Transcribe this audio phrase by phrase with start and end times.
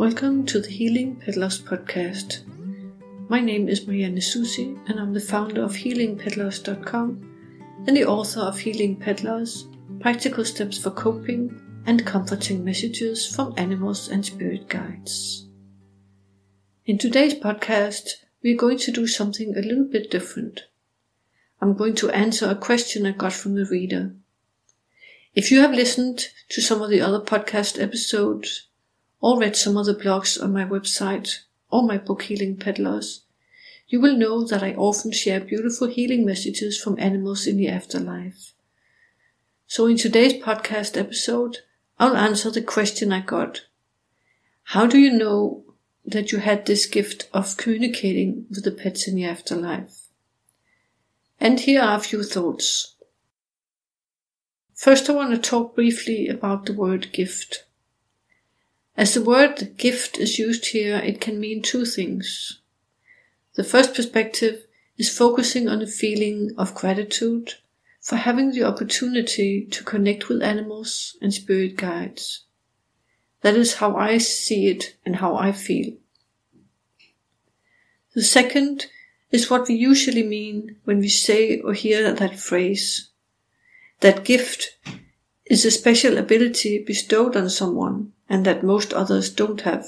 [0.00, 2.38] Welcome to the Healing Pet Loss podcast.
[3.28, 8.58] My name is Marianne Susi, and I'm the founder of HealingPetLoss.com and the author of
[8.58, 9.66] Healing Pet Loss
[10.00, 15.46] Practical Steps for Coping and Comforting Messages from Animals and Spirit Guides.
[16.86, 18.08] In today's podcast,
[18.42, 20.62] we're going to do something a little bit different.
[21.60, 24.14] I'm going to answer a question I got from the reader.
[25.34, 28.69] If you have listened to some of the other podcast episodes,
[29.20, 33.20] or read some of the blogs on my website or my book Healing Pet Loss,
[33.88, 38.52] you will know that I often share beautiful healing messages from animals in the afterlife.
[39.66, 41.58] So in today's podcast episode,
[41.98, 43.66] I'll answer the question I got.
[44.64, 45.64] How do you know
[46.04, 50.08] that you had this gift of communicating with the pets in the afterlife?
[51.38, 52.94] And here are a few thoughts.
[54.74, 57.64] First, I want to talk briefly about the word gift.
[59.00, 62.60] As the word gift is used here, it can mean two things.
[63.54, 64.66] The first perspective
[64.98, 67.54] is focusing on a feeling of gratitude
[68.02, 72.44] for having the opportunity to connect with animals and spirit guides.
[73.40, 75.94] That is how I see it and how I feel.
[78.14, 78.84] The second
[79.30, 83.08] is what we usually mean when we say or hear that phrase.
[84.00, 84.76] That gift
[85.46, 89.86] is a special ability bestowed on someone and that most others don't have.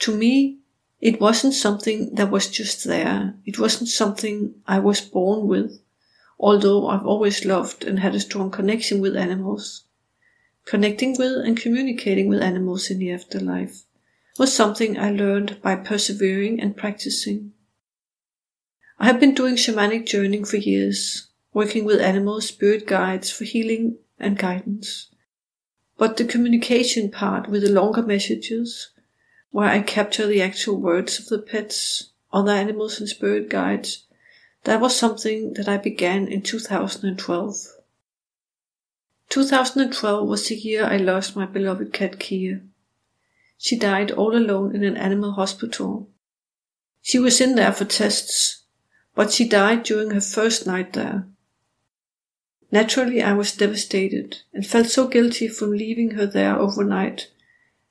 [0.00, 0.58] To me,
[1.00, 3.34] it wasn't something that was just there.
[3.46, 5.80] It wasn't something I was born with,
[6.38, 9.84] although I've always loved and had a strong connection with animals.
[10.66, 13.82] Connecting with and communicating with animals in the afterlife
[14.38, 17.52] was something I learned by persevering and practicing.
[18.98, 23.98] I have been doing shamanic journeying for years, working with animals, spirit guides for healing
[24.18, 25.08] and guidance.
[26.04, 28.90] But the communication part with the longer messages,
[29.52, 34.04] where I capture the actual words of the pets, other animals and spirit guides,
[34.64, 37.56] that was something that I began in 2012.
[39.30, 42.60] 2012 was the year I lost my beloved cat Kia.
[43.56, 46.10] She died all alone in an animal hospital.
[47.00, 48.64] She was in there for tests,
[49.14, 51.28] but she died during her first night there.
[52.74, 57.28] Naturally, I was devastated and felt so guilty from leaving her there overnight,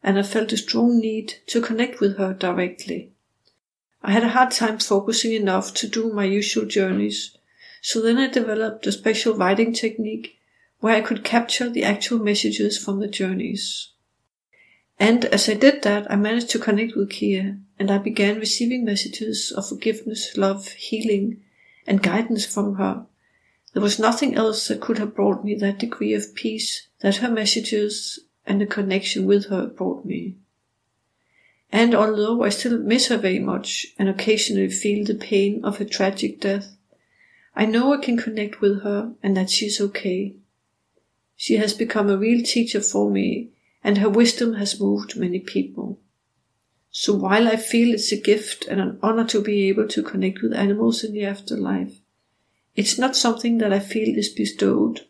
[0.03, 3.13] and I felt a strong need to connect with her directly.
[4.01, 7.37] I had a hard time focusing enough to do my usual journeys,
[7.81, 10.37] so then I developed a special writing technique
[10.81, 13.87] where I could capture the actual messages from the journeys.
[14.99, 18.83] And as I did that, I managed to connect with Kia, and I began receiving
[18.83, 21.41] messages of forgiveness, love, healing,
[21.87, 23.05] and guidance from her
[23.73, 27.29] there was nothing else that could have brought me that degree of peace that her
[27.29, 30.35] messages and the connection with her brought me.
[31.71, 35.85] And although I still miss her very much and occasionally feel the pain of her
[35.85, 36.77] tragic death,
[37.55, 40.35] I know I can connect with her and that she's okay.
[41.35, 43.49] She has become a real teacher for me
[43.83, 45.99] and her wisdom has moved many people.
[46.91, 50.43] So while I feel it's a gift and an honor to be able to connect
[50.43, 52.02] with animals in the afterlife,
[52.75, 55.01] it's not something that I feel is bestowed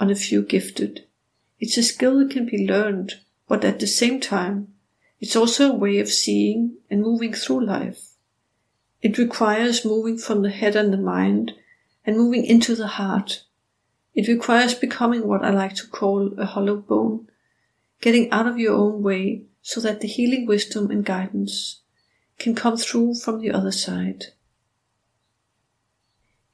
[0.00, 1.06] on a few gifted.
[1.60, 4.74] It's a skill that can be learned, but at the same time,
[5.20, 8.14] it's also a way of seeing and moving through life.
[9.02, 11.52] It requires moving from the head and the mind
[12.04, 13.44] and moving into the heart.
[14.14, 17.28] It requires becoming what I like to call a hollow bone,
[18.00, 21.82] getting out of your own way so that the healing wisdom and guidance
[22.38, 24.26] can come through from the other side.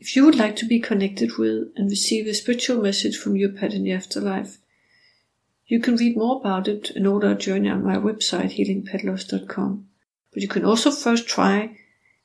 [0.00, 3.48] If you would like to be connected with and receive a spiritual message from your
[3.48, 4.58] pet in the afterlife,
[5.66, 9.88] you can read more about it and order a journey on my website, healingpetloss.com.
[10.32, 11.76] But you can also first try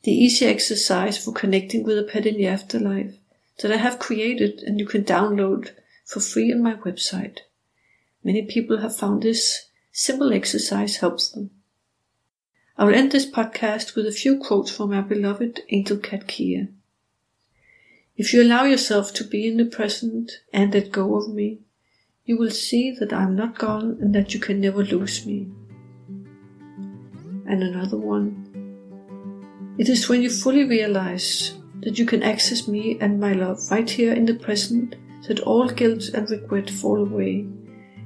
[0.03, 3.17] the easy exercise for connecting with a pet in the afterlife
[3.61, 5.71] that I have created and you can download
[6.05, 7.39] for free on my website.
[8.23, 11.49] Many people have found this simple exercise helps them.
[12.77, 16.67] I will end this podcast with a few quotes from my beloved angel cat Kia.
[18.15, 21.61] If you allow yourself to be in the present and let go of me,
[22.25, 25.47] you will see that I am not gone and that you can never lose me.
[27.47, 29.75] And another one.
[29.79, 33.89] It is when you fully realize that you can access me and my love right
[33.89, 34.95] here in the present
[35.27, 37.47] that all guilt and regret fall away,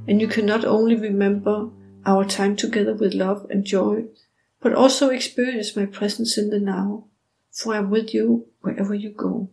[0.08, 1.70] and you can not only remember
[2.06, 4.06] our time together with love and joy,
[4.62, 7.04] but also experience my presence in the now,
[7.52, 9.50] for I am with you wherever you go.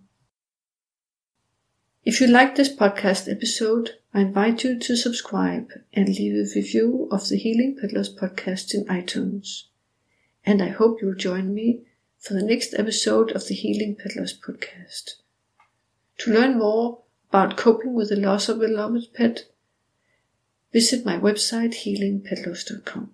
[2.05, 7.09] If you like this podcast episode, I invite you to subscribe and leave a review
[7.11, 9.62] of the Healing Pet Loss podcast in iTunes.
[10.45, 11.87] And I hope you'll join me
[12.19, 15.12] for the next episode of the Healing Pet Loss podcast.
[16.19, 19.47] To learn more about coping with the loss of a beloved pet,
[20.75, 23.13] visit my website healingpetloss.com.